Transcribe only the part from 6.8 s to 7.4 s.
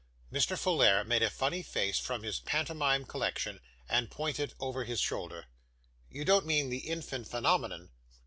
infant